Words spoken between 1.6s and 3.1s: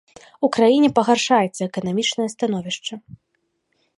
эканамічнае становішча.